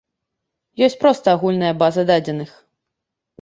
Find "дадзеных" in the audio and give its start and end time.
2.13-2.57